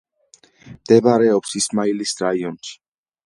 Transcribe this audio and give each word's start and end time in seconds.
მდებარეობს 0.69 1.53
ისმაილის 1.61 2.17
რაიონში. 2.25 2.75